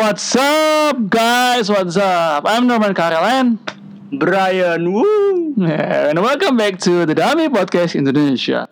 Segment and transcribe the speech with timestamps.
[0.00, 1.68] what's up guys?
[1.68, 2.44] What's up?
[2.46, 3.58] I'm Norman Karelen
[4.16, 5.54] Brian Woo.
[5.60, 8.64] and welcome back to the Dummy Podcast Indonesia.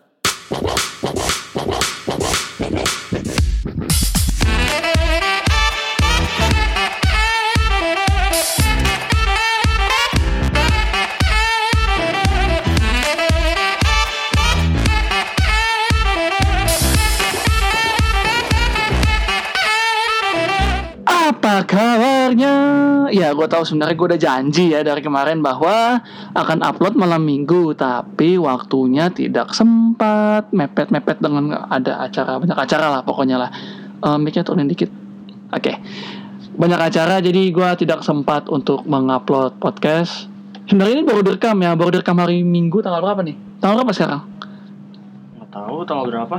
[23.29, 26.01] Ya, gue tahu sebenarnya gue udah janji ya dari kemarin bahwa
[26.33, 33.05] akan upload malam minggu, tapi waktunya tidak sempat, mepet-mepet dengan ada acara banyak acara lah
[33.05, 33.53] pokoknya lah.
[34.01, 34.89] Um, mic-nya turunin dikit.
[35.53, 35.77] Oke,
[36.57, 40.25] banyak acara jadi gue tidak sempat untuk mengupload podcast.
[40.65, 43.37] Sebenarnya ini baru direkam ya, baru direkam hari Minggu tanggal berapa nih?
[43.61, 44.21] Tanggal berapa sekarang?
[45.37, 46.37] Nggak tahu tanggal berapa?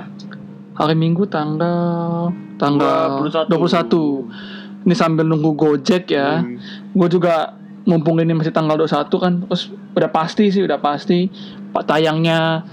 [0.74, 3.46] Hari Minggu tanggal tanggal 21.
[3.46, 4.59] 21.
[4.90, 6.42] Ini sambil nunggu Gojek ya.
[6.42, 6.58] Hmm.
[6.98, 7.54] Gue juga
[7.86, 11.30] mumpung ini masih tanggal 21 kan terus udah pasti sih udah pasti.
[11.70, 12.66] Pak tayangnya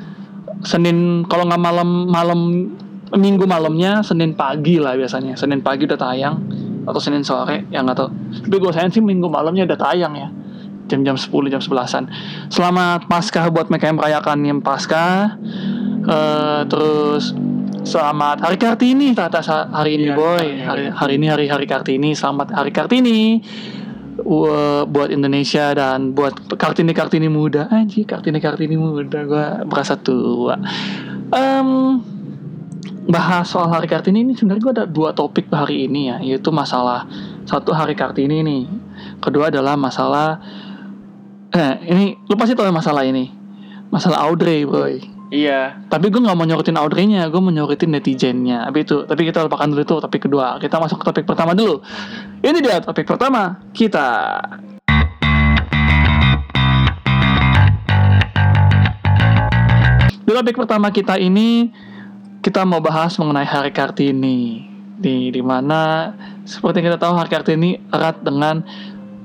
[0.65, 2.41] Senin kalau nggak malam malam
[3.07, 5.37] Minggu malamnya Senin pagi lah biasanya.
[5.37, 6.41] Senin pagi udah tayang
[6.89, 8.09] atau Senin sore ya nggak tahu.
[8.49, 10.33] Tapi gue sayang sih Minggu malamnya udah tayang ya.
[10.89, 12.09] Jam-jam 10 jam 11an
[12.49, 15.37] selamat Paskah buat mereka yang merayakan yang Paskah.
[16.07, 17.37] Eh, terus
[17.87, 19.39] selamat Hari Kartini tata
[19.71, 20.47] hari ini Iya, boy.
[20.59, 22.11] hari- hari ini hari hari Kartini.
[22.13, 23.39] Selamat Hari Kartini
[24.17, 27.69] Wa- buat Indonesia dan buat Kartini Kartini muda.
[27.71, 30.57] Aja Kartini Kartini muda gue berasa tua.
[31.31, 31.69] Em,
[33.07, 37.07] bahas soal Hari Kartini ini sebenarnya gue ada dua topik hari ini ya yaitu masalah
[37.47, 38.63] satu Hari Kartini nih
[39.23, 40.43] kedua adalah masalah
[41.55, 43.31] eh ini lu pasti tahu masalah ini.
[43.87, 45.83] Masalah Audrey boy Iya.
[45.91, 48.71] tapi gue nggak mau nyorotin Audrey-nya, gue mau nyorotin netizennya.
[48.71, 50.63] Tapi itu, tapi kita lupakan dulu itu topik kedua.
[50.63, 51.83] Kita masuk ke topik pertama dulu.
[52.47, 54.39] Ini dia topik pertama kita.
[60.27, 61.75] Di topik pertama kita ini
[62.43, 64.63] kita mau bahas mengenai Hari Kartini.
[64.97, 66.15] Di di mana
[66.47, 68.63] seperti yang kita tahu Hari Kartini erat dengan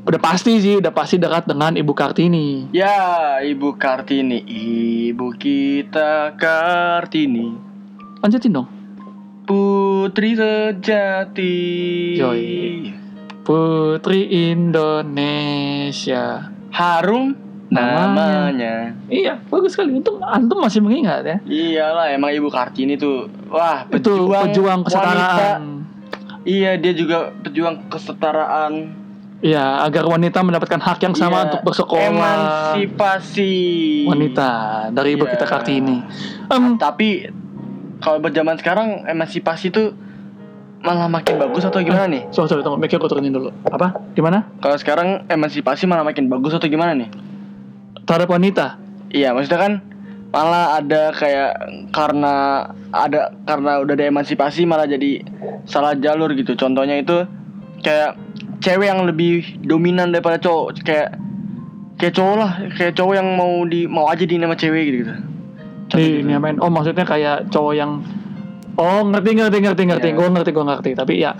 [0.01, 2.69] udah pasti sih, udah pasti dekat dengan Ibu Kartini.
[2.71, 4.41] Ya, Ibu Kartini,
[5.09, 7.53] Ibu kita Kartini,
[8.19, 8.67] Lanjutin dong.
[9.41, 11.57] putri sejati.
[12.15, 12.93] Yoi.
[13.41, 16.23] Putri Indonesia.
[16.71, 17.33] Harum
[17.67, 18.93] namanya.
[19.07, 19.97] Iya, bagus sekali.
[19.97, 21.37] Untung antum masih mengingat ya.
[21.43, 24.87] Iyalah, emang Ibu Kartini tuh, wah, Itu pejuang wanita.
[24.87, 25.63] kesetaraan.
[26.41, 28.73] Iya, dia juga pejuang kesetaraan.
[29.41, 32.05] Iya, agar wanita mendapatkan hak yang sama Iya, untuk bersekolah.
[32.05, 33.53] Emansipasi
[34.05, 34.49] Wanita
[34.93, 35.31] dari Ibu Iya.
[35.33, 35.97] kita Kartini.
[36.45, 37.25] Em, Tapi
[37.97, 39.97] kalau buat zaman sekarang emansipasi tuh
[40.79, 42.29] malah makin bagus atau gimana nih?
[42.29, 42.77] sorry, sorry, tunggu.
[42.77, 43.49] Mikir gue turunin dulu.
[43.65, 43.97] Apa?
[44.13, 44.45] Gimana?
[44.57, 47.09] Kalau sekarang emansipasi malah makin bagus atau gimana nih?
[48.05, 48.77] Terhadap wanita.
[49.09, 49.73] Iya, maksudnya kan
[50.29, 51.51] malah ada kayak
[51.89, 52.33] karena
[52.89, 55.25] ada karena udah ada emansipasi malah jadi
[55.65, 56.53] salah jalur gitu.
[56.53, 57.25] Contohnya itu
[57.81, 58.17] kayak
[58.61, 61.17] cewek yang lebih dominan daripada cowok kayak
[61.97, 65.13] kayak cowok lah, kayak cowok yang mau di mau aja di nama cewek gitu gitu.
[65.91, 66.39] Contoh Nih, gitu.
[66.39, 66.57] main.
[66.63, 68.01] Oh, maksudnya kayak cowok yang
[68.79, 70.07] Oh, ngerti ngerti ngerti ngerti.
[70.09, 70.17] Iya.
[70.17, 70.91] Gue ngerti gue ngerti.
[70.95, 71.35] Tapi ya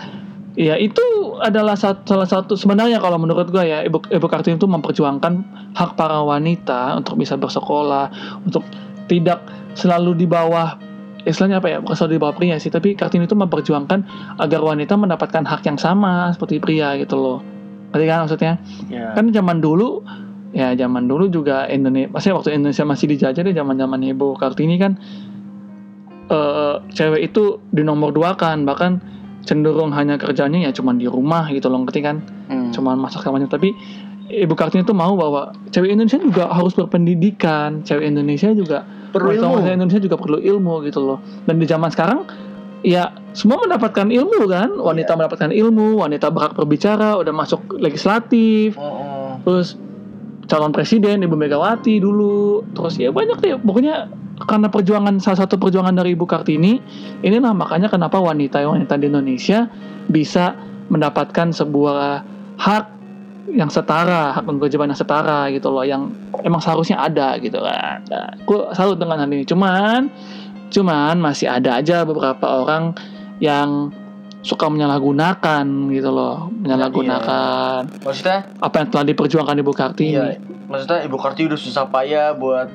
[0.52, 1.00] Ya itu
[1.40, 5.34] adalah sat- salah satu sebenarnya kalau menurut gue ya ibu ibu kartini itu memperjuangkan
[5.72, 8.12] hak para wanita untuk bisa bersekolah
[8.44, 8.68] untuk
[9.08, 9.40] tidak
[9.80, 10.76] selalu di bawah
[11.24, 14.00] istilahnya apa ya bukan selalu di bawah pria sih tapi kartini itu memperjuangkan
[14.42, 17.40] agar wanita mendapatkan hak yang sama seperti pria gitu loh.
[17.92, 18.54] Ngerti kan maksudnya?
[18.88, 19.12] Ya.
[19.14, 20.02] kan zaman dulu
[20.52, 24.76] ya zaman dulu juga Indonesia maksudnya waktu Indonesia masih dijajah deh zaman zaman ibu kartini
[24.76, 25.00] kan
[26.32, 29.00] eh cewek itu di nomor dua kan bahkan
[29.42, 32.22] cenderung hanya kerjanya ya cuman di rumah gitu loh ngerti kan?
[32.52, 32.70] Hmm.
[32.76, 33.72] cuman masak kamarnya tapi
[34.28, 39.62] ibu kartini itu mau bahwa cewek Indonesia juga harus berpendidikan cewek Indonesia juga Perlu ilmu.
[39.68, 42.24] Indonesia juga perlu ilmu gitu loh dan di zaman sekarang
[42.82, 45.18] ya semua mendapatkan ilmu kan wanita Iya.
[45.20, 49.32] mendapatkan ilmu wanita berhak berbicara udah masuk legislatif Oh, oh.
[49.46, 49.78] terus
[50.50, 54.10] calon presiden ibu Megawati dulu terus ya banyak deh pokoknya
[54.50, 56.82] karena perjuangan salah satu perjuangan dari ibu kartini
[57.22, 59.70] inilah makanya kenapa wanita wanita di Indonesia
[60.10, 60.58] bisa
[60.90, 62.26] mendapatkan sebuah
[62.58, 62.86] hak
[63.52, 66.12] yang setara hak dan kewajiban yang setara gitu loh yang
[66.42, 68.00] emang seharusnya ada gitu kan.
[68.08, 69.44] Nah, gue salut dengan hal ini.
[69.44, 70.08] Cuman
[70.72, 72.96] cuman masih ada aja beberapa orang
[73.44, 73.92] yang
[74.42, 78.50] suka menyalahgunakan gitu loh menyalahgunakan Maksudnya?
[78.58, 80.18] apa yang telah diperjuangkan ibu kartini.
[80.18, 82.72] Iya, maksudnya Ibu Kartini udah susah payah buat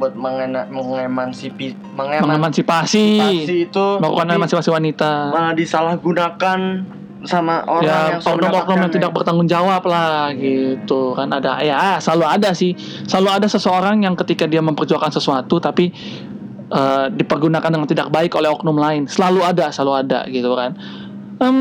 [0.00, 3.86] buat mengena, mengemansipi mengeman- mengemansipasi emansipasi itu.
[4.02, 5.10] Melakukan emansipasi wanita.
[5.30, 6.58] malah disalahgunakan
[7.26, 11.28] sama orang ya yang sudah oknum-oknum yang tidak bertanggung jawab lah gitu kan.
[11.30, 12.72] Ada ya selalu ada sih.
[13.04, 15.90] Selalu ada seseorang yang ketika dia memperjuangkan sesuatu tapi
[16.70, 19.04] eh, dipergunakan dengan tidak baik oleh oknum lain.
[19.10, 20.78] Selalu ada selalu ada gitu kan.
[21.36, 21.56] Em,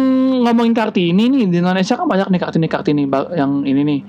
[0.47, 3.03] ngomongin kartini nih di Indonesia kan banyak nih kartini kartini
[3.35, 4.01] yang ini nih.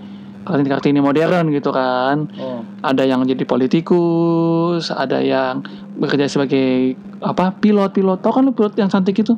[0.47, 2.31] Kartini kartini modern gitu kan.
[2.39, 2.63] Oh.
[2.87, 5.67] ada yang jadi politikus ada yang
[5.99, 9.35] bekerja sebagai apa pilot pilot tau kan lu pilot yang cantik itu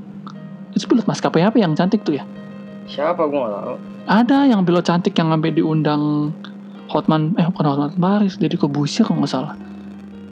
[0.70, 2.24] itu pilot maskapai apa yang cantik tuh ya
[2.84, 3.76] Siapa gua nggak tahu.
[4.06, 6.32] ada yang pilot cantik yang sampai diundang
[6.88, 9.54] Hotman eh bukan Hotman Paris jadi ke Busir kalau nggak salah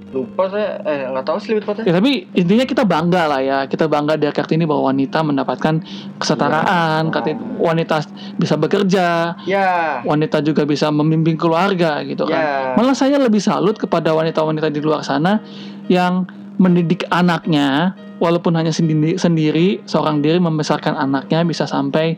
[0.07, 1.85] Lupa saya eh nggak tahu sih lebih tepatnya.
[1.85, 5.83] ya tapi intinya kita bangga lah ya kita bangga di Kartini bahwa wanita mendapatkan
[6.17, 7.13] kesetaraan Iya.
[7.13, 7.97] Kartini- wanita
[8.35, 9.07] bisa bekerja
[9.45, 10.01] Ya.
[10.03, 12.57] wanita juga bisa membimbing keluarga gitu kan Ya.
[12.75, 15.43] malah saya lebih salut kepada wanita-wanita di luar sana
[15.87, 16.25] yang
[16.57, 22.17] mendidik anaknya walaupun hanya sendiri, sendiri seorang diri membesarkan anaknya bisa sampai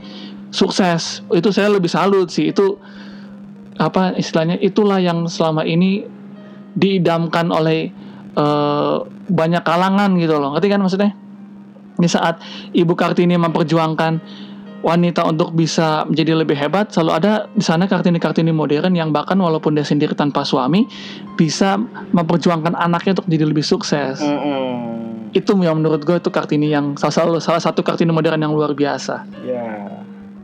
[0.54, 1.26] sukses.
[1.34, 2.54] Itu saya lebih salut sih.
[2.54, 2.78] Itu
[3.78, 6.06] apa istilahnya itulah yang selama ini
[6.78, 7.90] diidamkan oleh
[8.38, 8.96] eh,
[9.28, 10.54] banyak kalangan gitu loh.
[10.54, 11.12] Ngerti kan maksudnya?
[11.98, 12.38] Di saat
[12.70, 14.12] Ibu Kartini memperjuangkan
[14.78, 19.74] wanita untuk bisa menjadi lebih hebat selalu ada di sana kartini-kartini modern yang bahkan walaupun
[19.74, 20.86] dia sendiri tanpa suami
[21.34, 21.74] bisa
[22.14, 25.34] memperjuangkan anaknya untuk jadi lebih sukses Mm-mm.
[25.34, 29.26] itu yang menurut gue itu kartini yang salah, salah satu kartini modern yang luar biasa
[29.42, 29.98] Ya.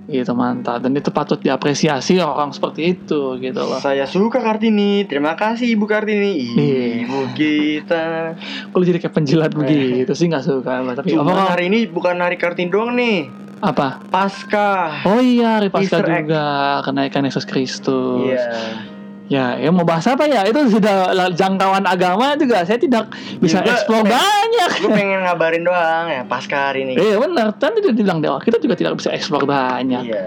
[0.05, 5.09] gitu mantap dan itu patut diapresiasi orang seperti itu gitu loh Saya suka Kartini.
[5.09, 6.45] Terima kasih Ibu Kartini.
[6.53, 7.09] Iya.
[7.09, 8.37] Ibu kita.
[8.69, 12.69] kalau jadi kayak penjilat begitu sih nggak suka tapi Cuma hari ini bukan hari Kartini
[12.69, 13.44] doang nih.
[13.61, 15.03] Apa Pasca.
[15.05, 16.27] oh iya hari Paskah Easter egg.
[16.27, 16.45] juga
[16.83, 18.93] kenaikan Yesus Kristus Iya.
[19.25, 20.45] Ya, ya mau bahas apa ya?
[20.45, 22.61] Itu sudah jangkauan agama juga.
[22.61, 23.09] Saya tidak
[23.41, 24.71] bisa Juga explore banyak.
[24.85, 26.93] Gue pengen ngabarin doang ya Pasca hari ini.
[26.93, 27.57] Iya benar.
[27.57, 28.37] Tadi udah bilang dewa.
[28.37, 30.05] Kita juga tidak bisa explore banyak.
[30.05, 30.21] Iya.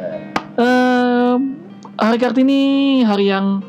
[0.57, 1.39] Em,
[1.94, 2.62] hari Kartini
[3.06, 3.62] hari yang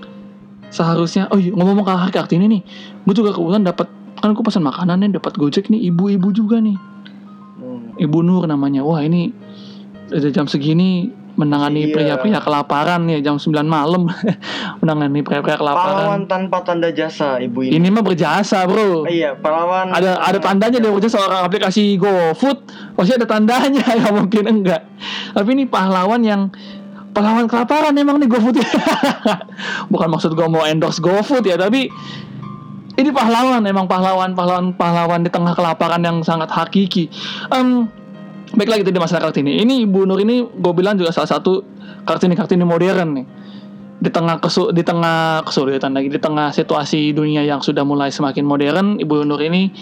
[0.69, 1.29] seharusnya.
[1.29, 2.63] Oh iya, ngomong-ngomong ke hari Kartini nih,
[3.05, 3.85] gue juga kebetulan dapat
[4.17, 6.81] kan gue pesan makanan nih, dapat gojek nih, ibu-ibu juga nih,
[7.61, 7.93] Hmm.
[7.97, 8.81] ibu Nur namanya.
[8.81, 9.29] Wah ini
[10.09, 11.95] udah jam segini menangani Iya.
[11.95, 14.11] pria-pria kelaparan nih jam 9 malam
[14.83, 15.95] menangani pria-pria kelaparan.
[15.95, 17.79] Pahlawan tanpa tanda jasa ibu ini.
[17.79, 19.07] Ini mah berjasa bro.
[19.07, 19.95] Iya, pahlawan.
[19.95, 22.59] Ada ada tandanya dia berjasa seorang aplikasi GoFood.
[22.99, 24.83] Pasti ada tandanya ya mungkin enggak.
[25.31, 26.51] Tapi ini pahlawan yang
[27.15, 28.59] pahlawan kelaparan emang nih GoFood.
[29.95, 31.87] Bukan maksud gua mau endorse GoFood ya, tapi
[32.99, 37.07] ini pahlawan emang pahlawan pahlawan pahlawan di tengah kelaparan yang sangat hakiki.
[37.55, 37.87] Em,
[38.55, 39.61] baik lagi di masyarakat ini.
[39.65, 41.61] Ini Ibu Nur ini gue bilang juga salah satu
[42.05, 43.27] kartini kartini modern nih
[43.99, 48.47] di tengah kesu di tengah kesulitan lagi di tengah situasi dunia yang sudah mulai semakin
[48.47, 49.75] modern Ibu Nur ini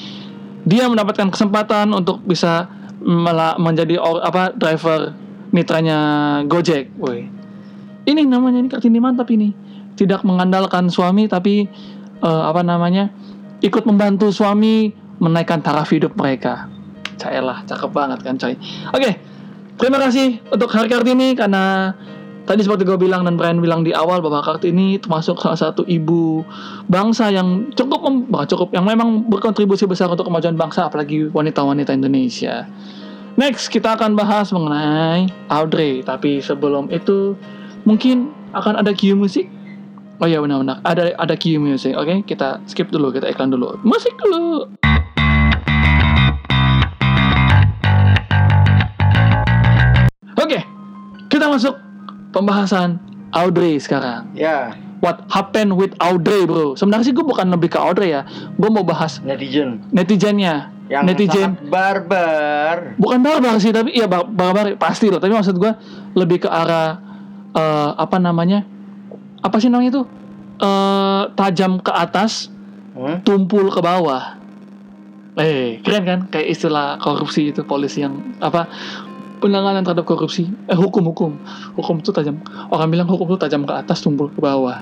[0.67, 2.67] dia mendapatkan kesempatan untuk bisa
[3.05, 5.15] mela- menjadi or- apa driver
[5.55, 5.99] mitranya
[6.49, 7.31] Gojek, woi.
[8.07, 9.55] Ini namanya ini kartini mantap ini.
[9.97, 11.67] Tidak mengandalkan suami tapi
[12.21, 13.09] eh, apa namanya?
[13.65, 16.69] ikut membantu suami menaikkan taraf hidup mereka.
[17.17, 18.55] Caelah, cakep banget kan coy.
[18.93, 19.11] Oke,
[19.81, 21.97] terima kasih untuk hari Kartini karena
[22.47, 26.47] tadi seperti gue bilang dan Brian bilang di awal bahwa Kartini termasuk salah satu ibu
[26.87, 32.65] bangsa yang cukup mem- cukup yang memang berkontribusi besar untuk kemajuan bangsa apalagi wanita-wanita Indonesia.
[33.37, 37.37] Next kita akan bahas mengenai Audrey tapi sebelum itu
[37.85, 39.51] mungkin akan ada cue musik.
[40.17, 41.93] Oh iya benar-benar ada ada cue musik.
[41.93, 43.77] Oke, kita skip dulu, kita iklan dulu.
[43.85, 44.65] Musik dulu.
[50.47, 50.63] Oke,
[51.27, 51.75] kita masuk
[52.31, 54.31] pembahasan Audrey sekarang.
[54.33, 56.73] Ya, What happened with Audrey, bro?
[56.73, 58.25] Sebenarnya sih gue bukan lebih ke Audrey ya.
[58.55, 60.73] Gue mau bahas netizen netizennya.
[60.87, 61.59] yang Netizen.
[61.59, 62.77] sangat barbar.
[62.97, 65.19] Bukan barbar sih, tapi iya bar- barbar pasti loh.
[65.19, 65.73] Tapi maksud gue
[66.15, 67.03] lebih ke arah
[67.53, 68.63] eh, apa namanya?
[69.43, 70.03] Apa sih namanya itu?
[70.57, 72.49] Eh, tajam ke atas,
[72.95, 73.19] Hmm?
[73.21, 74.39] tumpul ke bawah.
[75.37, 76.21] Eh, keren kan?
[76.31, 78.65] Kayak istilah korupsi itu polisi yang apa?
[79.37, 80.49] Penanganan terhadap korupsi.
[80.67, 81.37] Eh, hukum-hukum.
[81.77, 82.41] Hukum itu tajam.
[82.73, 84.81] Orang bilang hukum itu tajam ke atas, tumpul ke bawah.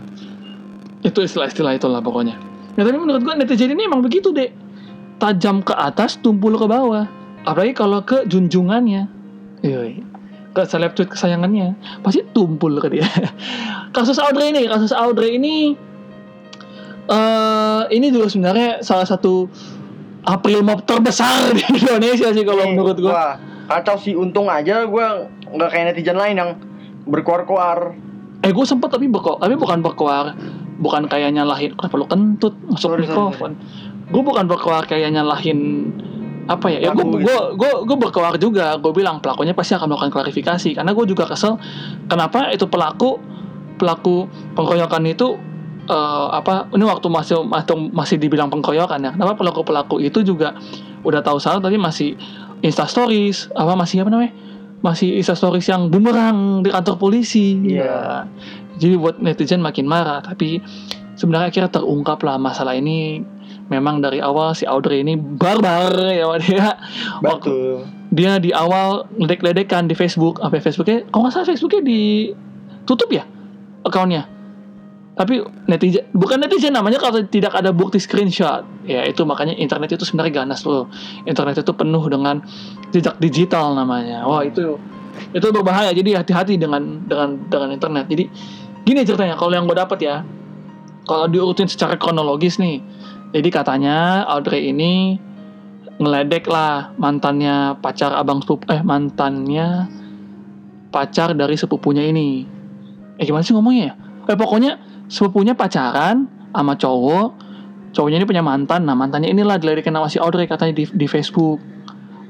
[1.03, 2.39] Itu istilah-istilah itulah pokoknya.
[2.79, 4.55] Ya, tapi menurut gua netizen ini emang begitu, Dek.
[5.19, 7.07] Tajam ke atas, tumpul ke bawah.
[7.45, 9.11] Apalagi kalau ke junjungannya.
[9.67, 10.01] Yoi.
[10.55, 11.75] Ke seleb tweet kesayangannya.
[12.07, 13.07] Pasti tumpul ke dia.
[13.97, 15.75] kasus Audrey ini, kasus Audrey ini
[17.05, 19.45] eh ini juga sebenarnya salah satu
[20.25, 23.13] April Mop terbesar di Indonesia sih kalau Nih, menurut gua.
[23.13, 23.35] Wah,
[23.67, 26.51] kacau sih untung aja gua nggak kayak netizen lain yang
[27.09, 27.95] berkoar-koar.
[28.45, 30.37] Eh gue sempet tapi berko, tapi bukan berkoar,
[30.81, 33.57] bukan kayak nyalahin kenapa lu kentut masuk Sorry, mikrofon.
[34.13, 35.89] Gue bukan berkoar kayak nyalahin
[36.45, 36.79] apa ya?
[36.85, 38.77] Ya gue gue gue gue berkewar juga.
[38.77, 41.57] Gue bilang pelakunya pasti akan melakukan klarifikasi karena gue juga kesel
[42.09, 43.17] kenapa itu pelaku
[43.81, 45.41] pelaku pengkoyokan itu
[45.89, 49.11] eh, apa ini waktu masih masih masih dibilang pengkoyokan ya.
[49.17, 50.53] Kenapa pelaku pelaku itu juga
[51.05, 52.17] udah tahu salah tapi masih
[52.65, 54.33] insta stories apa masih apa namanya?
[54.81, 57.61] Masih insta stories yang bumerang di kantor polisi.
[57.61, 57.85] Iya.
[57.85, 58.01] Ya.
[58.81, 60.59] Jadi buat netizen makin marah tapi
[61.15, 63.23] sebenarnya akhirnya terungkap lah masalah ini
[63.71, 66.69] memang dari awal si Audrey ini barbar ya dia
[67.25, 73.25] waktu dia di awal ledek-ledekan di Facebook apa Facebooknya kalau nggak salah Facebooknya ditutup ya
[73.87, 74.29] akunnya
[75.15, 78.67] tapi netizen bukan netizen namanya kalau tidak ada bukti screenshot.
[78.83, 80.91] Ya itu makanya internet itu sebenarnya ganas loh.
[81.23, 82.43] Internet itu penuh dengan
[82.91, 84.27] jejak digital namanya.
[84.27, 84.75] Wah itu
[85.31, 85.95] itu berbahaya.
[85.95, 88.11] Jadi hati-hati dengan dengan dengan internet.
[88.11, 88.27] Jadi
[88.83, 90.27] gini ceritanya kalau yang gue dapat ya
[91.07, 92.83] kalau diurutin secara kronologis nih
[93.35, 95.19] jadi katanya Audrey ini
[95.99, 99.91] ngeledek lah mantannya pacar abang sepupu eh mantannya
[100.95, 102.47] pacar dari sepupunya ini.
[103.19, 103.95] Eh gimana sih ngomongnya ya?
[104.31, 107.29] Eh pokoknya sepupunya pacaran sama cowok.
[107.95, 108.87] Cowoknya ini punya mantan.
[108.87, 111.63] Nah mantannya inilah diledekin sama si Audrey katanya di, di Facebook.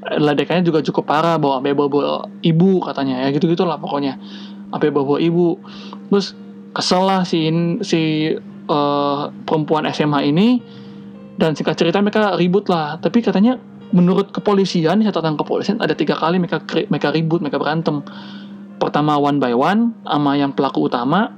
[0.04, 3.24] Ledekannya juga cukup parah bawa sampai bawa ibu katanya.
[3.24, 4.20] Ya gitu gitulah pokoknya.
[4.68, 5.56] Sampai bawa ibu.
[6.12, 6.36] Terus
[6.76, 7.48] kesel lah si
[7.80, 8.32] si
[8.68, 10.48] eh, perempuan SMA ini.
[11.34, 13.00] Dan singkat cerita mereka ribut lah.
[13.00, 13.56] Tapi katanya
[13.96, 16.60] menurut kepolisian catatan kepolisian ada tiga kali mereka
[16.92, 18.04] mereka ribut mereka berantem.
[18.76, 21.32] Pertama one by one sama yang pelaku utama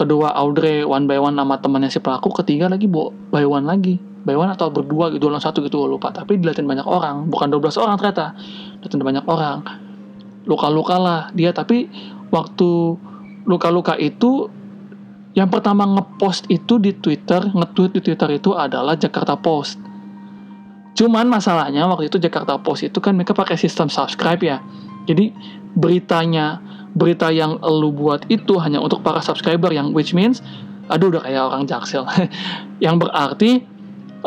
[0.00, 4.00] kedua Audrey one by one sama temannya si pelaku ketiga lagi bo- by one lagi
[4.24, 7.76] by one atau berdua gitu lawan satu gitu lupa tapi dilihatin banyak orang bukan 12
[7.76, 8.32] orang ternyata
[8.80, 9.58] dilihatin banyak orang
[10.48, 11.92] luka-luka lah dia tapi
[12.32, 12.96] waktu
[13.44, 14.48] luka-luka itu
[15.30, 19.78] yang pertama ngepost itu di Twitter, nge-tweet di Twitter itu adalah Jakarta Post.
[20.98, 24.58] Cuman masalahnya waktu itu Jakarta Post itu kan mereka pakai sistem subscribe ya.
[25.06, 25.30] Jadi
[25.78, 26.58] beritanya,
[26.94, 30.42] berita yang lu buat itu hanya untuk para subscriber yang which means
[30.90, 32.02] aduh udah kayak orang jaksel.
[32.84, 33.62] yang berarti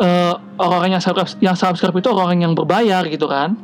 [0.00, 3.54] eh, orang-orang yang subscribe, yang subscribe itu orang yang berbayar gitu kan.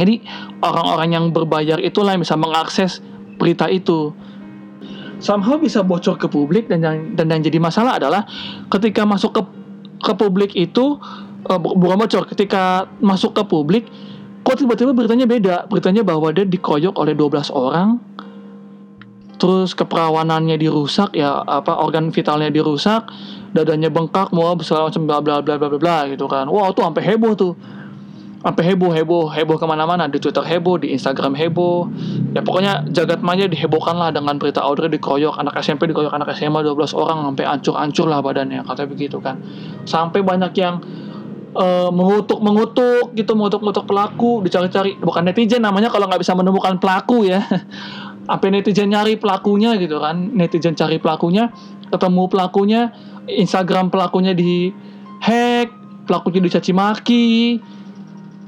[0.00, 0.24] Jadi
[0.64, 3.04] orang-orang yang berbayar itulah yang bisa mengakses
[3.36, 4.16] berita itu
[5.20, 8.24] somehow bisa bocor ke publik dan yang dan yang jadi masalah adalah
[8.72, 9.42] ketika masuk ke
[10.00, 10.96] ke publik itu
[11.44, 13.84] bu- bukan bocor ketika masuk ke publik
[14.40, 18.00] kok tiba-tiba beritanya beda beritanya bahwa dia dikoyok oleh 12 orang
[19.40, 23.08] terus keperawanannya dirusak ya apa organ vitalnya dirusak
[23.56, 26.46] dadanya bengkak mau segala macam bla bla bla bla bla bla gitu kan.
[26.46, 27.54] Wah tuh sampai heboh tuh.
[28.40, 31.88] Sampai heboh heboh heboh ke mana-mana di Twitter heboh di Instagram heboh.
[32.32, 36.64] Ya pokoknya jagat maya dihebohkan lah dengan berita Audrey dikeroyok anak SMP dikeroyok anak SMA
[36.64, 39.40] 12 orang sampai ancur-ancur lah badannya katanya begitu kan.
[39.84, 40.80] Sampai banyak yang
[41.52, 46.80] eh, mengutuk mengutuk gitu mengutuk mengutuk pelaku dicari-cari bukan netizen namanya kalau nggak bisa menemukan
[46.80, 47.44] pelaku ya
[48.30, 50.30] sampai netizen nyari pelakunya gitu kan.
[50.30, 51.50] Netizen cari pelakunya
[51.90, 52.94] ketemu pelakunya
[53.26, 54.70] Instagram pelakunya di
[55.18, 55.74] hack
[56.06, 57.58] pelakunya dicaci maki.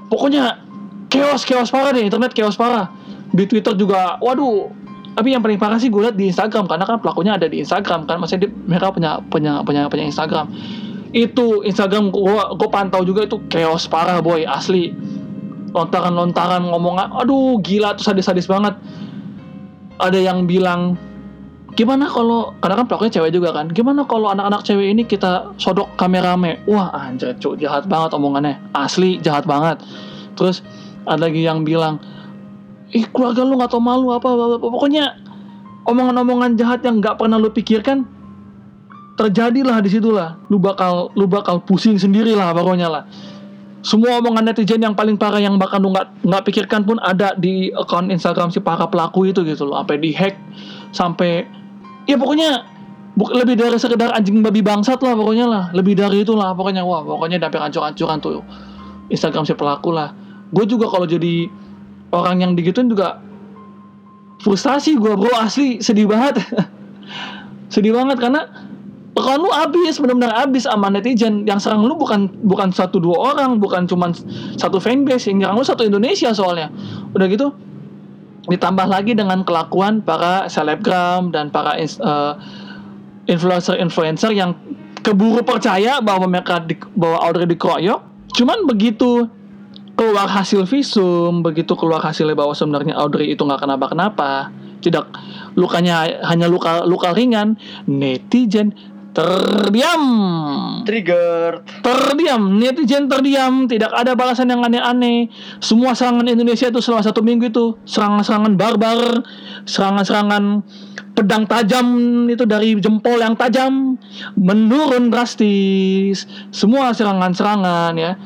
[0.06, 0.62] Pokoknya
[1.10, 2.86] chaos chaos parah deh internet chaos parah.
[3.34, 4.70] Di Twitter juga waduh
[5.12, 8.08] tapi yang paling parah sih gue liat di Instagram karena kan pelakunya ada di Instagram
[8.08, 10.46] kan maksudnya dia- mereka punya punya punya punya Instagram.
[11.12, 14.94] Itu Instagram gue gue pantau juga itu chaos parah boy asli.
[15.72, 18.76] Lontaran lontaran ngomong aduh gila tuh sadis sadis banget
[20.00, 20.96] ada yang bilang
[21.72, 25.88] gimana kalau karena kan pelakunya cewek juga kan gimana kalau anak-anak cewek ini kita sodok
[25.96, 26.60] kamerame?
[26.68, 28.60] Wah anjir cu jahat banget omongannya.
[28.76, 29.80] Asli jahat banget.
[30.36, 30.60] Terus
[31.08, 31.98] ada lagi yang bilang
[32.92, 35.16] ih keluarga lu nggak tau malu apa, apa, pokoknya
[35.88, 38.04] omongan-omongan jahat yang nggak pernah lu pikirkan
[39.16, 43.02] terjadilah di situlah lu bakal lu bakal pusing sendiri lah pokoknya lah
[43.82, 47.74] semua omongan netizen yang paling parah yang bahkan lu nggak nggak pikirkan pun ada di
[47.74, 49.82] akun Instagram si para pelaku itu gitu loh.
[49.82, 50.34] Sampai di hack
[50.94, 51.42] sampai
[52.06, 52.62] ya pokoknya
[53.18, 55.64] bu- lebih dari sekedar anjing babi bangsat lah pokoknya lah.
[55.74, 56.86] Lebih dari itu lah pokoknya.
[56.86, 58.46] Wah pokoknya sampai hancur-hancuran tuh
[59.10, 60.14] Instagram si pelaku lah.
[60.54, 61.50] Gue juga kalau jadi
[62.14, 63.18] orang yang digituin juga
[64.46, 65.34] frustasi gue bro.
[65.34, 66.38] Asli sedih banget.
[67.72, 68.68] Sedih banget karena
[69.12, 71.44] kalau lu abis benar-benar abis sama netizen.
[71.44, 74.16] Yang serang lu bukan bukan satu dua orang bukan cuman
[74.56, 75.28] satu fanbase.
[75.28, 76.72] Yang nyerang lu satu Indonesia soalnya.
[77.12, 77.52] Udah gitu
[78.50, 82.34] ditambah lagi dengan kelakuan para selebgram dan para eh,
[83.30, 84.58] influencer-influencer yang
[85.02, 88.00] keburu percaya bahwa mereka di, bahwa Audrey dikeroyok
[88.34, 89.30] cuman begitu
[89.94, 94.50] keluar hasil visum begitu keluar hasilnya bahwa sebenarnya Audrey itu nggak kenapa-kenapa
[94.82, 95.06] tidak
[95.54, 97.54] lukanya hanya luka luka ringan
[97.86, 98.74] netizen
[99.12, 100.02] terdiam.
[100.82, 101.62] Trigger.
[101.84, 105.28] Terdiam, netizen terdiam, tidak ada balasan yang aneh-aneh.
[105.60, 109.22] Semua serangan Indonesia itu selama satu minggu itu serangan-serangan barbar,
[109.68, 110.64] serangan-serangan
[111.12, 111.86] pedang tajam
[112.26, 114.00] itu dari jempol yang tajam
[114.34, 116.26] menurun drastis.
[116.50, 118.16] Semua serangan-serangan ya.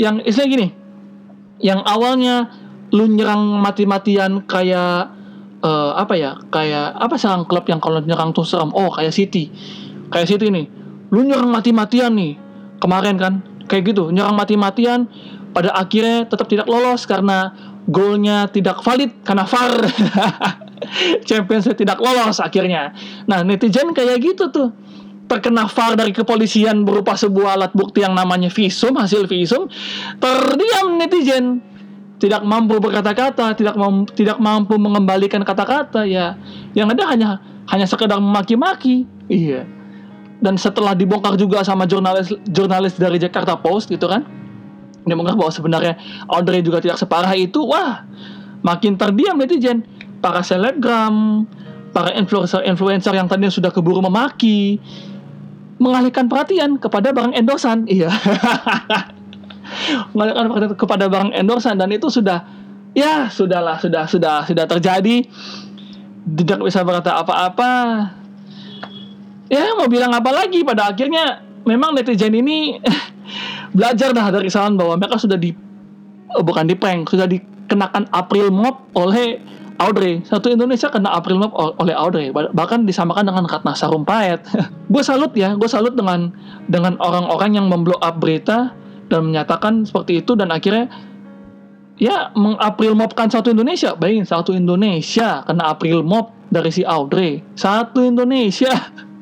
[0.00, 0.68] Yang istilah gini,
[1.60, 2.50] yang awalnya
[2.92, 5.21] lu nyerang mati-matian kayak
[5.62, 6.36] eh, apa ya?
[6.50, 9.48] Kayak apa serang klub yang kalau nyerang tuh serem oh kayak City.
[10.10, 10.66] Kayak City nih.
[11.14, 12.36] Lu nyerang mati-matian nih.
[12.82, 13.34] Kemarin kan
[13.70, 14.10] kayak gitu.
[14.10, 15.06] Nyerang mati-matian
[15.52, 17.52] pada akhirnya tetap tidak lolos karena
[17.88, 19.74] golnya tidak valid karena VAR.
[21.28, 22.90] Champions tidak lolos akhirnya.
[23.30, 24.70] Nah netizen kayak gitu tuh.
[25.30, 29.64] Terkena VAR dari kepolisian berupa sebuah alat bukti yang namanya visum hasil visum
[30.20, 31.71] terdiam netizen
[32.22, 36.38] tidak mampu berkata-kata, tidak mam- tidak mampu mengembalikan kata-kata ya.
[36.70, 37.30] Yang ada hanya
[37.74, 39.02] hanya sekedar memaki-maki.
[39.26, 39.66] Iya.
[40.38, 44.22] Dan setelah dibongkar juga sama jurnalis jurnalis dari Jakarta Post gitu kan.
[45.02, 45.98] Dibongkar bahwa sebenarnya
[46.30, 47.58] Audrey juga tidak separah itu.
[47.66, 48.06] Wah,
[48.62, 49.82] makin terdiam netizen.
[50.22, 51.42] Para selebgram,
[51.90, 54.78] para influencer-influencer yang tadinya sudah keburu memaki
[55.82, 57.90] mengalihkan perhatian kepada barang endorsan.
[57.90, 58.14] Iya.
[60.12, 62.44] perhatian kepada barang endorsan dan itu sudah
[62.92, 65.26] ya sudahlah sudah sudah sudah terjadi.
[66.22, 67.72] Tidak bisa berkata apa-apa.
[69.50, 70.62] Ya mau bilang apa lagi?
[70.62, 72.78] Pada akhirnya memang netizen ini
[73.76, 75.50] belajar dah dari kesalahan bahwa mereka sudah di
[76.32, 79.42] oh, bukan di prank sudah dikenakan April Mop oleh
[79.82, 80.22] Audrey.
[80.22, 82.30] Satu Indonesia kena April Mop ol- oleh Audrey.
[82.30, 84.38] Bah- bahkan disamakan dengan Ratna Sarumpait
[84.92, 86.30] gue salut ya gue salut dengan
[86.70, 88.70] dengan orang-orang yang memblow up berita
[89.12, 90.88] dan menyatakan seperti itu dan akhirnya
[92.00, 98.00] ya mengapril mobkan satu Indonesia bayangin satu Indonesia kena April Mop dari si Audrey satu
[98.00, 98.72] Indonesia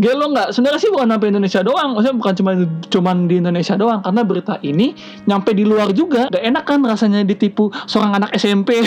[0.00, 0.56] Gelo nggak?
[0.56, 2.52] Sebenarnya sih bukan sampai Indonesia doang, maksudnya bukan cuma
[2.88, 4.96] cuman di Indonesia doang, karena berita ini
[5.28, 6.32] nyampe di luar juga.
[6.32, 8.80] Gak enak kan rasanya ditipu seorang anak SMP.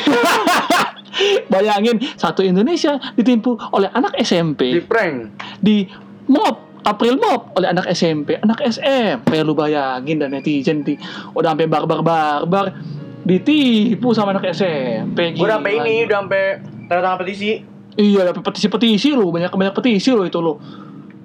[1.53, 5.31] Bayangin satu Indonesia ditipu oleh anak Di SMP prank.
[5.63, 5.87] di
[6.27, 10.93] mob April Mob oleh anak SMP, anak SMP lu bayangin dan netizen di
[11.33, 12.77] udah sampai barbar-barbar
[13.25, 15.33] ditipu sama anak SMP.
[15.33, 16.43] Udah sampai ini, udah sampai
[16.85, 17.65] tanda tangan petisi.
[17.97, 20.61] Iya, dapet petisi-petisi lu, banyak banyak petisi lu itu lu.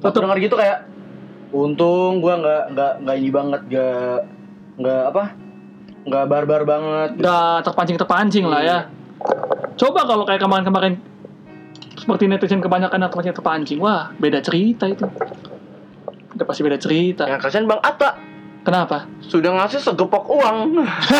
[0.00, 0.88] Tetep denger gitu kayak
[1.52, 4.18] untung gua nggak nggak nggak ini banget nggak
[4.80, 5.24] nggak apa
[6.00, 8.78] nggak barbar banget udah terpancing-terpancing lah ya.
[9.76, 10.96] Coba kalau kayak kemarin-kemarin
[12.00, 15.04] seperti netizen kebanyakan yang terpancing terpancing, wah beda cerita itu.
[16.32, 17.28] Udah pasti beda cerita.
[17.28, 18.10] yang kasihan bang Atta
[18.60, 19.08] Kenapa?
[19.20, 20.74] sudah ngasih segepok uang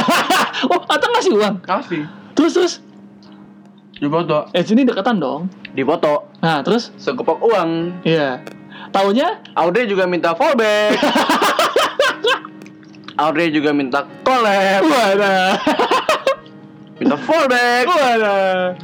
[0.73, 1.55] oh, Ata ngasih uang.
[1.63, 2.73] ngasih Terus terus,
[3.93, 5.47] di foto eh sini deketan dong.
[5.71, 8.41] di foto Nah terus, segepok uang iya.
[8.91, 10.97] Taunya Audrey juga minta fallback
[13.21, 15.51] Audrey juga minta collab Wadah.
[16.97, 18.75] minta fallback Wadah.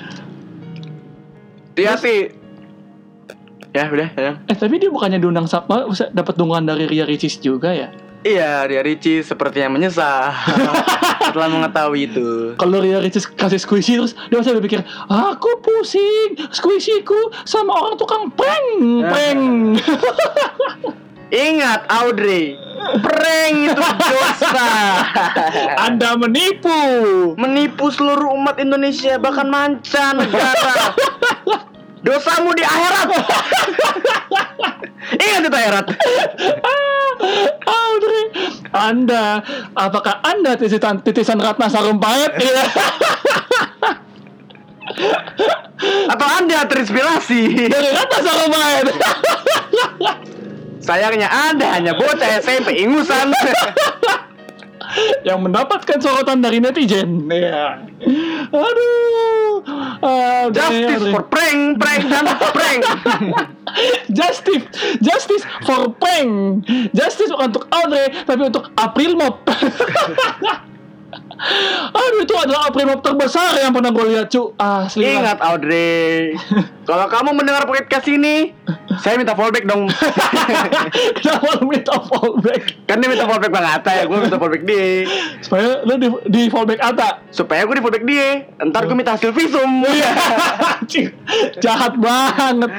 [1.76, 2.32] Dia sih
[3.76, 5.84] ya udah ya Eh tapi dia bukannya diundang sama
[6.16, 7.92] dapat dukungan dari Ria Ricis juga ya?
[8.26, 10.34] iya dia Ricci sepertinya menyesal
[11.30, 17.30] setelah mengetahui itu Kalau Ria Ricis kasih squishy terus dia masih berpikir aku pusing squishyku
[17.46, 19.44] sama orang tukang prank prank.
[21.26, 22.54] Ingat Audrey,
[23.02, 24.70] prank itu dosa.
[25.82, 27.34] Anda menipu.
[27.34, 30.94] Menipu seluruh umat Indonesia bahkan mancanegara.
[32.06, 33.08] Dosamu di akhirat.
[35.26, 35.86] Ingat itu akhirat.
[37.66, 38.24] Audrey,
[38.70, 39.42] Anda,
[39.74, 42.30] apakah Anda titisan titisan Ratna Sarumpait?
[42.46, 42.64] Iya.
[46.06, 47.68] Atau Anda terinspirasi?
[47.68, 48.86] Dari Ratna Sarumpait.
[50.86, 53.34] Sayangnya Anda hanya bocah SMP ingusan.
[55.26, 57.26] yang mendapatkan sorotan dari netizen.
[57.28, 57.82] Iya.
[58.54, 59.35] Aduh.
[60.06, 62.82] Audrey, Justice for prank, prank dan prank.
[64.18, 64.64] Justice,
[65.02, 66.64] justice for prank.
[66.94, 69.44] Justice bukan untuk Audrey, tapi untuk April Mop.
[72.00, 74.56] Aduh itu adalah April Mop terbesar yang pernah gue lihat cu.
[74.56, 75.04] Asli.
[75.04, 75.20] lah.
[75.20, 76.32] Ingat Audrey,
[76.88, 78.56] kalau kamu mendengar podcast ini,
[79.00, 79.88] saya minta fallback dong.
[81.20, 82.88] Kenapa lu minta fallback?
[82.88, 85.04] kan dia minta fallback Bang Atta ya, gue minta fallback dia.
[85.44, 87.20] Supaya lu di, di fallback Ata.
[87.28, 88.28] Supaya gue di fallback dia.
[88.64, 89.84] Ntar gue minta hasil visum.
[89.86, 90.10] Iya.
[91.60, 92.70] Jahat banget.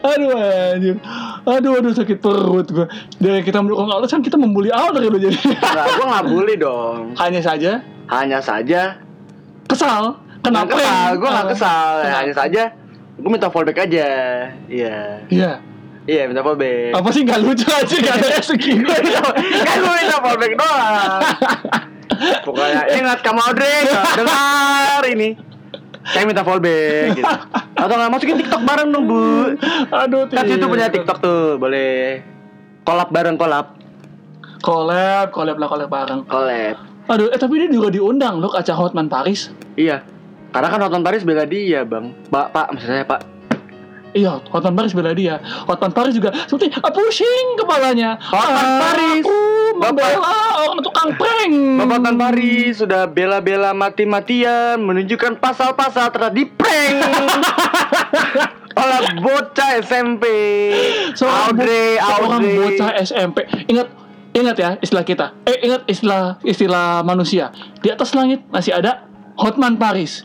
[0.00, 0.96] Aduh anjir.
[1.44, 2.86] Aduh aduh sakit perut gue.
[3.20, 5.36] Dari kita mendukung Audrey kan kita membuli Audrey lo jadi.
[5.36, 7.12] Nah, gue nggak bully dong.
[7.18, 9.00] Hanya saja Hanya saja,
[9.66, 10.14] kesal.
[10.38, 10.72] Kenapa?
[10.72, 11.92] kesal, gue nggak kesal.
[12.00, 12.18] Kenapa?
[12.22, 12.62] Hanya saja,
[13.16, 14.08] gue minta fallback aja.
[14.66, 15.26] Iya.
[15.26, 15.52] Iya.
[16.06, 16.94] Iya, minta fallback.
[16.94, 18.86] Apa sih nggak lucu aja nggak ada segini.
[18.86, 21.20] kan gue minta fallback doang.
[22.46, 23.76] Pokoknya ingat kamu Audrey,
[24.14, 25.28] dengar ini.
[26.06, 27.26] Saya minta fallback gitu.
[27.74, 29.22] Atau nggak masukin TikTok bareng dong, Bu.
[29.90, 30.70] Aduh, Kan tidak.
[30.70, 32.22] punya TikTok tuh, boleh
[32.86, 33.74] collab bareng collab.
[34.62, 36.20] Collab, collab lah collab bareng.
[36.24, 36.76] Collab.
[37.06, 39.48] Aduh, eh tapi dia juga diundang loh ke acara Hotman Paris.
[39.74, 40.02] Iya.
[40.50, 42.10] Karena kan nonton Paris bela dia, Bang.
[42.26, 43.20] Pak, Pak, maksud saya, Pak.
[44.10, 45.38] Iya, Hotman Paris bela dia.
[45.64, 48.16] Hotman Paris juga seperti ah, pusing kepalanya.
[48.18, 49.20] Hotman Ah, Paris.
[49.20, 49.38] Aku
[49.76, 51.54] membela orang tukang prank.
[51.76, 56.96] Bapak Tan Paris sudah bela-bela mati-matian menunjukkan pasal-pasal telah di prank
[58.76, 60.24] oleh bocah SMP.
[61.12, 62.56] Seorang Audrey, bo- seorang Audrey.
[62.56, 63.38] bocah SMP.
[63.66, 63.86] Ingat
[64.36, 65.26] ingat ya istilah kita.
[65.48, 67.48] Eh ingat istilah istilah manusia.
[67.80, 69.08] Di atas langit masih ada
[69.40, 70.22] Hotman Paris.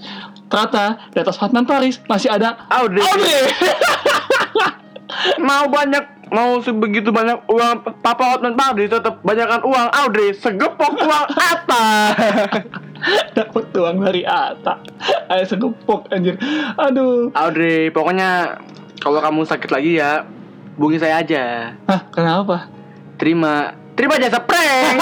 [0.52, 3.00] Ternyata di atas Hotman Paris masih ada Audrey.
[3.00, 3.43] Audrey.
[5.47, 11.28] Mau banyak mau sebegitu banyak uang Papa Hotman Paris tetap banyakkan uang Audrey segepok uang
[11.36, 11.84] apa?
[13.36, 14.80] Dapat uang dari Ata.
[15.28, 16.39] Ayo segepok anjir.
[16.80, 17.36] Aduh.
[17.36, 18.56] Audrey, pokoknya
[19.04, 20.24] kalau kamu sakit lagi ya,
[20.80, 21.76] hubungi saya aja.
[21.91, 22.71] Hah, kenapa?
[23.19, 24.97] Terima Terima jasa prank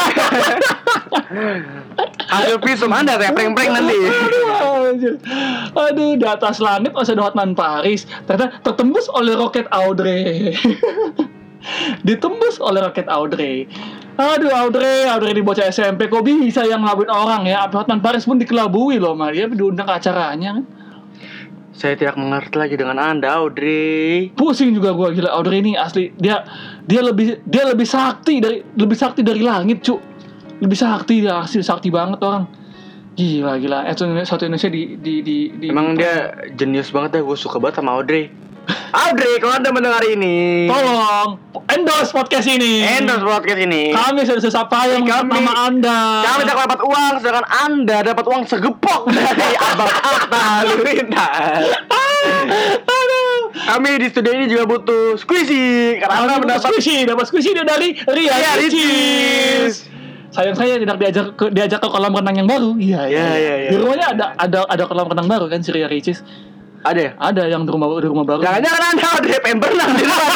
[2.30, 3.96] Hasil visum anda saya prank-prank nanti
[4.90, 5.14] Aduh.
[5.76, 8.06] Aduh, di atas langit masih ada Hotman Paris.
[8.26, 10.54] Ternyata tertembus oleh roket Audrey.
[12.06, 13.68] Ditembus oleh roket Audrey.
[14.16, 17.64] Aduh, Audrey, Audrey di bocah SMP kok bisa yang ngelabuin orang ya?
[17.68, 20.64] Sampai Hotman Paris pun dikelabui loh, sama dia diundang ke acaranya kan.
[21.80, 26.44] Saya tidak mengerti lagi dengan anda Audrey Pusing juga gua gila Audrey ini asli dia
[26.84, 30.00] dia lebih dia lebih sakti dari lebih sakti dari langit, Cuk.
[30.60, 32.44] Lebih sakti dia asli sakti banget orang.
[33.10, 33.84] Gila gila.
[33.84, 37.82] Eh, satu Indonesia di di di, di Emang dia jenius banget ya Gue suka banget
[37.82, 38.30] sama Audrey
[38.94, 41.36] Audrey kalau anda mendengar ini Tolong
[41.68, 42.86] endorse podcast ini.
[42.86, 45.98] Endorse podcast ini Kami sudah susah payah Kami- nama Anda.
[46.22, 52.99] Kami tidak dapat uang Sedangkan anda dapat uang segepok Dari Abang Atta Lurintas Aduh.
[53.70, 57.62] Kami di studio ini juga butuh squishy Karena Kami dapat mendapat squishy, dapat squishy dia
[57.62, 59.86] dari Ria Ricis.
[60.30, 62.74] Sayang saya tidak diajak ke, diajak ke kolam renang yang baru.
[62.78, 63.70] Iya, Iya, iya, iya.
[63.70, 66.22] Di rumahnya ada ada ada kolam renang baru kan si Ria Ricis.
[66.80, 67.10] Ada ya?
[67.20, 68.40] Ada yang di rumah di rumah baru.
[68.40, 70.28] Jangan-jangan anda Audrey pengen berenang di rumah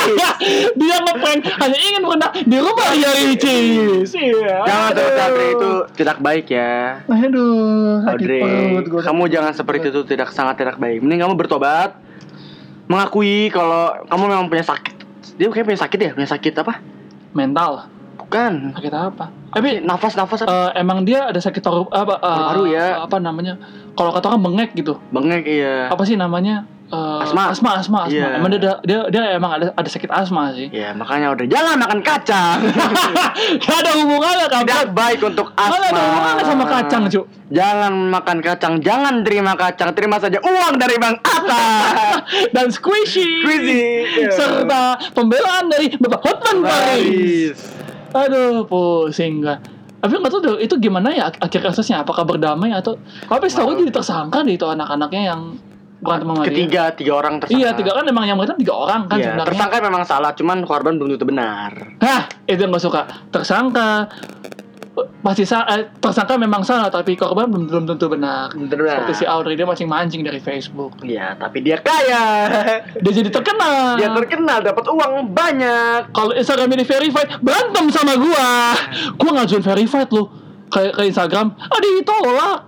[0.80, 4.08] dia ngeprank hanya ingin berenang di rumah Ria Ricis.
[4.16, 4.56] Iya.
[4.64, 8.42] Jangan seperti Audrey itu tidak baik ya Aduh, sakit Audrey,
[8.86, 11.04] perut kamu jangan seperti itu tidak sangat tidak baik.
[11.04, 11.92] Mending kamu bertobat,
[12.90, 14.94] mengakui kalau kamu memang punya sakit.
[15.38, 16.74] Dia kayak punya sakit ya, punya sakit apa?
[17.30, 17.86] mental.
[18.18, 18.74] Bukan.
[18.74, 19.30] Sakit apa?
[19.54, 20.74] Tapi Nafas nafas apa?
[20.74, 23.02] Eh, emang dia ada sakit paru apa eh, Paru-paru ya.
[23.02, 23.54] apa namanya
[23.98, 25.90] kalau kata orang bengek gitu Bengek iya.
[25.90, 27.54] apa sih namanya Eh, Asma.
[27.54, 28.34] asma asma asma Iya.
[28.34, 32.02] emang dia, dia dia emang ada ada sakit asma sih Ya makanya udah jangan makan
[32.02, 32.58] kacang.
[33.62, 35.70] gak ada hubungannya kan Tidak baik untuk asma.
[35.70, 40.74] Malah ada hubungannya sama kacang cu Jangan makan kacang, jangan terima kacang, terima saja uang
[40.76, 41.62] dari Bang Atta.
[42.54, 43.82] dan squishy Squishy,
[44.16, 44.30] iya.
[44.30, 47.54] serta pembelaan dari bapak Hotman Paris
[48.10, 49.62] aduh pusing gak
[50.00, 53.78] tapi nggak tahu deh, itu gimana ya ak- akhir kasusnya apakah berdamai atau tapi setahu
[53.78, 55.40] jadi tersangka deh itu anak-anaknya yang
[56.00, 57.60] berantem sama dia Ketiga, tiga orang tersangka.
[57.60, 59.48] Iya, tiga kan memang yang berantem tiga orang kan Iya, sebenarnya.
[59.52, 61.72] tersangka memang salah, cuman korban belum tentu benar.
[62.00, 63.04] Hah, itu yang gue suka.
[63.28, 64.08] Tersangka
[65.20, 68.52] pasti sa eh, tersangka memang salah tapi korban belum belum tentu benar.
[68.52, 69.04] Benar.
[69.04, 70.96] Seperti si Audrey dia mancing mancing dari Facebook.
[71.00, 72.24] Iya, tapi dia kaya.
[73.00, 73.96] Dia jadi terkenal.
[73.96, 76.12] dia terkenal, dapat uang banyak.
[76.12, 78.76] Kalau Instagram ini verified berantem sama gua.
[79.16, 80.28] Gua ngajuin verified loh
[80.68, 81.52] ke ke Instagram.
[81.56, 82.58] Ah ditolak.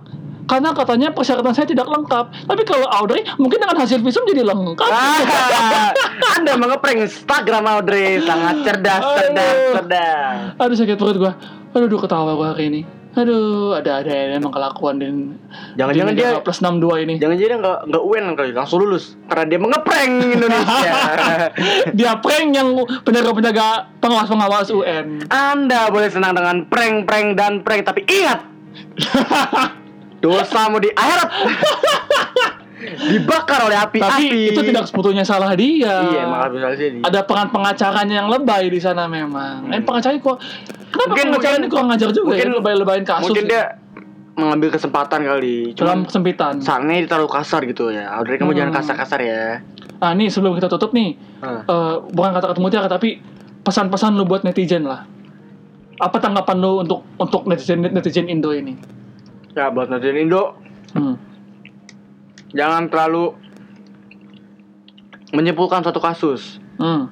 [0.43, 2.25] Karena katanya persyaratan saya tidak lengkap.
[2.47, 4.91] Tapi kalau Audrey mungkin dengan hasil visum jadi lengkap.
[4.91, 5.89] Ah,
[6.35, 9.73] Anda mengeprank Instagram Audrey sangat cerdas, cerdas, Aduh.
[9.79, 10.35] cerdas.
[10.59, 11.33] Aduh sakit perut gua.
[11.73, 12.81] Aduh, aduh ketawa gua hari ini.
[13.13, 15.37] Aduh, ada ada emang kelakuan dan
[15.77, 17.13] Jangan-jangan dia plus 62 ini.
[17.21, 20.93] jangan jadi nggak nggak UN kali langsung lulus karena dia mengeprank Indonesia.
[21.97, 22.73] Dia prank yang
[23.05, 25.29] penjaga-penjaga pengawas-pengawas UN.
[25.29, 28.49] Anda boleh senang dengan prank-prank dan prank tapi ingat
[30.23, 31.29] dosamu di akhirat
[32.83, 34.39] dibakar oleh api Tapi api.
[34.49, 36.03] itu tidak sebetulnya salah dia.
[36.03, 36.99] Iya, bisa jadi.
[37.01, 39.67] Ada pengan pengacaranya yang lebay di sana memang.
[39.69, 40.37] Eh pengacaranya kok
[40.89, 43.23] kenapa Mungkin- pengacaranya mungkin- kurang ngajar juga mungkin- ya lebay-lebayin kasus.
[43.25, 43.63] Mungkin dia
[44.33, 45.55] mengambil kesempatan kali.
[45.71, 46.53] dalam Cuman kesempitan.
[46.59, 48.09] sarannya terlalu kasar gitu ya.
[48.11, 48.59] Audrey kamu Hmm.
[48.59, 49.43] jangan kasar-kasar ya.
[49.95, 51.63] Nah, nih sebelum kita tutup nih, Ah.
[51.63, 53.21] eh, bukan kata-kata mutiara tapi
[53.61, 55.07] pesan-pesan lu buat netizen lah.
[55.95, 58.75] Apa tanggapan lu untuk untuk netizen netizen Indo ini?
[59.53, 60.57] Ya buat netizen Indo
[60.93, 61.17] Hmm.
[62.51, 63.33] jangan terlalu
[65.31, 66.61] menyimpulkan suatu kasus.
[66.77, 67.09] Hmm.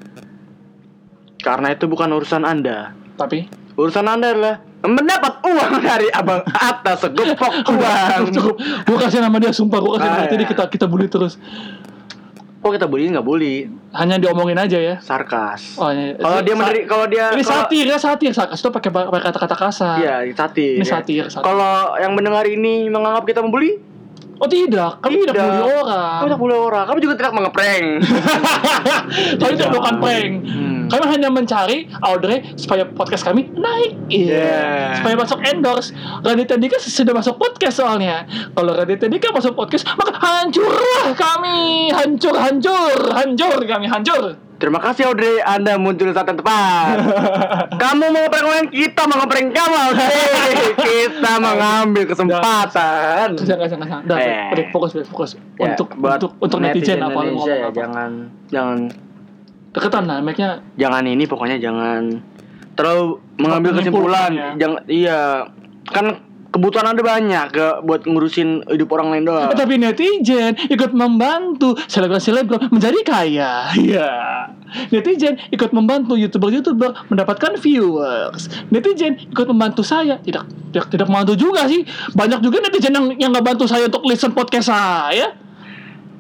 [1.39, 2.93] Karena itu bukan urusan Anda.
[3.15, 8.21] Tapi Urusan Anda adalah mendapat uang dari abang atas segepok uang.
[8.29, 8.55] cukup.
[8.85, 9.79] Gue kasih nama dia sumpah.
[9.79, 10.31] Gue kasih Ah, nama iya.
[10.31, 11.41] jadi kita kita bully terus.
[12.61, 13.65] Kok kita bully nggak bully?
[13.89, 14.95] Hanya diomongin aja ya.
[15.01, 15.81] Sarkas.
[15.81, 16.13] Oh, iya.
[16.13, 18.31] Kalau dia meneri, kalau dia Ini kalau- satir ya satir.
[18.37, 19.97] Sarkas itu pakai pakai kata-kata kasar.
[19.97, 20.77] Iya, satir.
[20.77, 20.91] Ini ya.
[20.93, 21.41] satir, satir.
[21.41, 23.81] Kalau yang mendengar ini menganggap kita membuli,
[24.41, 25.45] Oh tidak, kami tidak, Tidak.
[25.53, 26.17] bully orang.
[26.17, 26.83] kamu tidak boleh orang.
[26.89, 27.85] Kamu juga tidak mengeprank.
[29.39, 30.31] kami tidak melakukan prank.
[30.49, 30.81] Hmm.
[30.89, 34.01] Kami hanya mencari Audrey supaya podcast kami naik.
[34.09, 34.33] Iya.
[34.33, 34.87] Yeah.
[34.97, 35.93] Supaya masuk endorse.
[36.25, 38.25] Raditya Dika sudah masuk podcast soalnya.
[38.57, 41.93] Kalau Raditya Dika masuk podcast, maka hancurlah kami.
[41.93, 44.41] Hancur, hancur, hancur kami, hancur.
[44.61, 46.95] Terima kasih Audrey, Anda muncul saat yang tepat.
[47.81, 50.21] kamu mau orang, kita mau ngeprank kamu, Audrey.
[50.85, 53.27] kita mengambil kesempatan.
[53.33, 54.01] Jangan, jangan, jangan.
[54.05, 54.69] Udah, Eh.
[54.69, 55.31] fokus, fokus.
[55.57, 57.73] Ya, untuk, buat untuk, untuk netizen, apa lu Indonesia ya, ngomong apa.
[57.73, 58.11] jangan
[58.47, 58.77] jangan
[59.71, 60.49] Deketan lah, mic-nya.
[60.75, 62.21] jangan ini pokoknya jangan
[62.75, 64.29] terlalu mengambil kesimpulan.
[64.29, 64.49] ya.
[64.59, 65.19] Jangan iya
[65.89, 66.05] kan
[66.51, 69.49] kebutuhan Anda banyak ke buat ngurusin hidup orang lain doang.
[69.49, 73.51] Eh, tapi netizen ikut membantu selebgram-selebgram menjadi kaya.
[73.71, 74.11] Iya.
[74.91, 78.51] Netizen ikut membantu youtuber-youtuber mendapatkan viewers.
[78.67, 80.19] Netizen ikut membantu saya.
[80.19, 81.87] Tidak, tidak, tidak membantu juga sih.
[82.11, 85.35] Banyak juga netizen yang yang nggak bantu saya untuk listen podcast saya.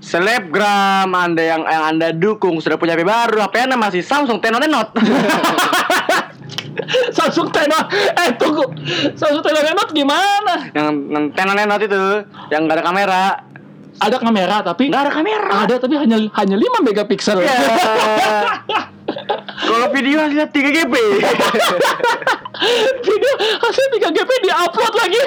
[0.01, 4.65] Selebgram Anda yang yang Anda dukung sudah punya HP baru, HP Anda masih Samsung Tenor
[4.65, 4.97] Note.
[7.17, 7.85] Samsung Tenor.
[8.17, 8.65] Eh tunggu.
[9.13, 10.53] Samsung Tenor Note gimana?
[10.71, 10.95] yang
[11.31, 12.03] Tenor Note itu
[12.49, 13.23] yang gak ada kamera.
[14.01, 15.51] Ada kamera tapi Nggak ada kamera.
[15.61, 17.37] ada tapi hanya hanya 5 megapiksel.
[17.37, 17.53] Ya.
[19.61, 20.93] Kalau video hasilnya 3 GP.
[23.01, 25.21] Video hasil 3 GP di-upload lagi.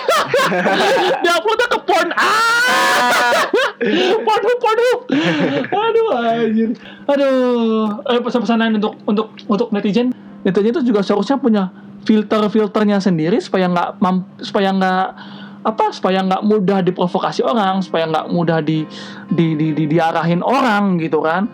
[1.21, 2.09] di-uploadnya ke porn.
[2.15, 3.43] Ah.
[4.23, 5.01] Pornhub, Pornhub.
[5.69, 6.69] Aduh, anjir.
[7.05, 7.91] Aduh.
[8.07, 10.15] Eh, pesan-pesanan untuk untuk untuk netizen.
[10.45, 11.73] Netizen itu juga seharusnya punya
[12.05, 13.89] filter-filternya sendiri supaya nggak
[14.45, 15.07] supaya nggak
[15.65, 18.85] apa supaya nggak mudah diprovokasi orang supaya nggak mudah di,
[19.33, 21.49] di, di, di diarahin orang gitu kan.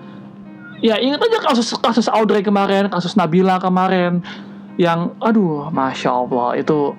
[0.82, 4.26] Ya ingat aja kasus kasus Audrey kemarin kasus Nabila kemarin
[4.74, 6.96] yang aduh masya Allah itu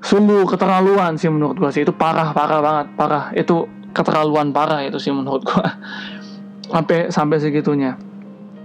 [0.00, 1.84] sungguh keterlaluan sih menurut gua sih.
[1.84, 3.24] Itu parah parah banget parah.
[3.36, 5.68] Itu keterlaluan parah itu sih menurut gua.
[6.72, 7.92] Sampai sampai segitunya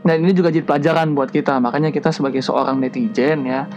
[0.04, 3.68] dan ini juga jadi pelajaran buat kita makanya kita sebagai seorang netizen ya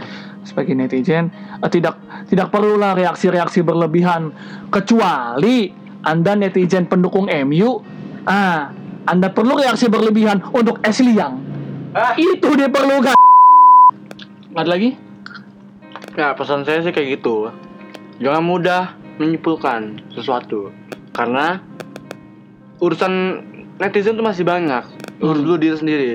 [0.46, 1.98] sebagai netizen eh, tidak
[2.30, 4.30] tidak perlulah reaksi-reaksi berlebihan
[4.70, 5.70] kecuali
[6.02, 7.82] anda netizen pendukung MU
[8.26, 8.70] ah
[9.02, 11.50] anda perlu reaksi berlebihan untuk Ashley Young
[11.92, 12.16] Ah.
[12.16, 13.12] itu diperlukan
[14.56, 14.96] ada lagi
[16.12, 17.48] Ya pesan saya sih kayak gitu.
[18.20, 18.82] Jangan mudah
[19.16, 20.68] menyimpulkan sesuatu
[21.16, 21.64] karena
[22.85, 23.40] urusan
[23.80, 24.85] netizen tuh masih banyak.
[25.22, 25.44] Urus Hmm.
[25.44, 26.12] dulu diri sendiri.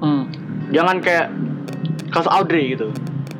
[0.00, 0.22] hmm.
[0.70, 1.26] Jangan kayak
[2.08, 2.88] kasus Audrey gitu.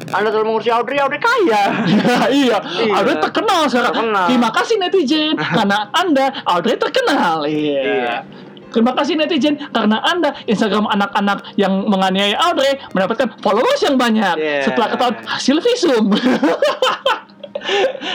[0.06, 1.62] Anda terlalu mengurusi Audrey, Audrey kaya.
[2.30, 2.92] iya, Iya.
[2.92, 3.94] Audrey terkenal sekarang.
[3.94, 4.26] Terkenal.
[4.28, 7.46] Terima kasih netizen karena Anda Audrey terkenal.
[7.46, 7.80] Iya.
[7.80, 8.14] Iya.
[8.68, 14.66] Terima kasih netizen karena Anda Instagram anak-anak yang menganiaya Audrey mendapatkan followers yang banyak Iya.
[14.66, 16.04] setelah ketahuan hasil visum.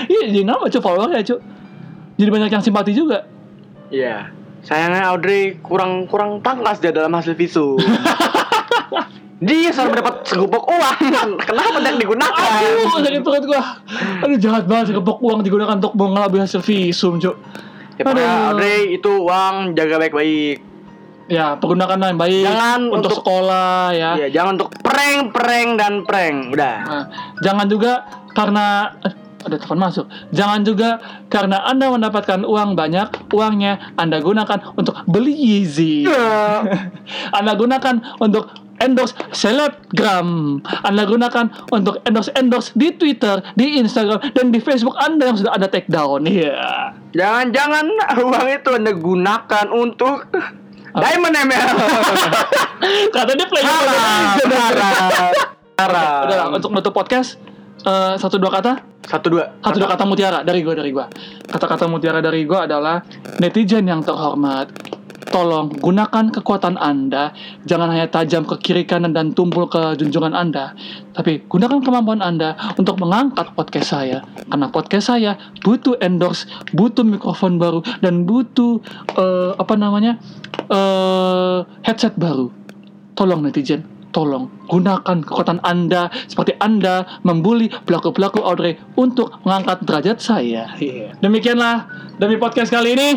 [0.06, 1.40] Iya, jadi nama cuy followernya cuy.
[2.20, 3.26] Jadi banyak yang simpati juga.
[3.90, 4.30] Iya.
[4.64, 7.80] Sayangnya Audrey kurang kurang tangkas dia dalam hasil visum.
[9.40, 11.00] dia selalu mendapat segupok uang.
[11.40, 12.50] Kenapa tidak digunakan?
[12.60, 13.64] Aduh, sakit perut gua.
[14.28, 17.32] Aduh, jahat banget sekepok uang digunakan untuk mengelabui hasil visum, cuy.
[18.00, 18.56] Ya, Aduh.
[18.56, 20.60] Audrey itu uang jaga baik-baik.
[21.30, 24.12] Ya, pergunakan yang baik Jangan untuk, untuk- sekolah ya.
[24.18, 26.38] Iya, jangan untuk prank, prank dan prank.
[26.58, 26.78] Udah.
[26.84, 27.06] Nah,
[27.46, 28.02] jangan juga
[28.34, 29.14] karena eh,
[29.46, 30.06] ada telepon masuk.
[30.36, 31.00] Jangan juga
[31.32, 36.08] karena Anda mendapatkan uang banyak, uangnya Anda gunakan untuk beli Yeezy.
[36.08, 36.68] Iya.
[37.38, 40.60] Anda gunakan untuk endorse selebgram.
[40.84, 45.68] Anda gunakan untuk endorse-endorse di Twitter, di Instagram, dan di Facebook Anda yang sudah ada
[45.68, 46.28] take down.
[46.28, 46.96] Iya.
[47.16, 47.86] Jangan-jangan
[48.24, 50.28] uang itu Anda gunakan untuk
[50.90, 51.76] Diamond ML.
[53.16, 55.34] Kata dia player Haram, haram.
[55.78, 56.22] Haram.
[56.26, 57.38] Udah untuk menutup podcast
[57.86, 58.74] eh, satu dua kata?
[59.10, 59.58] Satu dua.
[59.64, 61.10] satu dua kata mutiara dari gua dari gua.
[61.50, 63.02] Kata-kata mutiara dari gua adalah
[63.42, 64.70] netizen yang terhormat
[65.30, 67.32] tolong gunakan kekuatan anda.
[67.64, 70.74] Jangan hanya tajam ke kiri kanan dan tumpul ke junjungan anda
[71.14, 74.26] tapi gunakan kemampuan anda untuk mengangkat podcast saya.
[74.50, 78.82] Karena podcast saya butuh endorse butuh mikrofon baru dan butuh
[79.16, 80.18] eh, apa namanya
[80.68, 82.50] eh, headset baru.
[83.14, 90.74] Tolong netizen tolong gunakan kekuatan Anda seperti Anda membuli pelaku-pelaku Audrey untuk mengangkat derajat saya.
[91.22, 91.86] Demikianlah
[92.18, 93.10] demi podcast kali ini.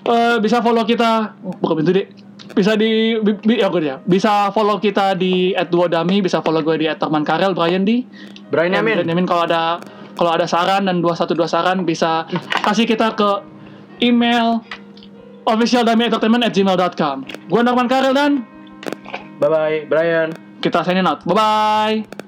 [0.00, 2.08] Eh, bisa follow kita buka pintu deh.
[2.50, 6.82] bisa di bi, bi- ya gue ya bisa follow kita di @duodami bisa follow gue
[6.82, 8.02] di @temankarel Brian di
[8.50, 9.06] Brian Dan Yamin.
[9.06, 9.78] Yamin kalau ada
[10.18, 12.26] kalau ada saran dan 212 saran bisa
[12.66, 13.30] kasih kita ke
[14.02, 14.66] email
[15.46, 17.16] officialdami@entertainment@gmail.com.
[17.46, 18.42] Gue Norman Karel dan
[19.40, 20.36] Bye bye, Brian.
[20.60, 21.24] kita signing out.
[21.24, 22.19] Bye bye.